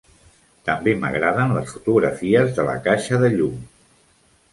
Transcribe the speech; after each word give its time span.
També 0.69 0.93
m'agraden 1.01 1.53
les 1.57 1.69
fotografies 1.73 2.57
de 2.61 2.65
la 2.71 2.73
caixa 2.89 3.21
de 3.25 3.31
llum. 3.35 3.61